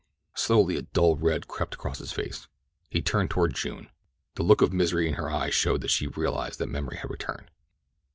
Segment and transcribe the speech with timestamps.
[0.33, 2.47] Slowly a dull red crept across his face.
[2.89, 3.91] He turned toward June.
[4.33, 7.51] The look of misery in her eyes showed that she realized that memory had returned.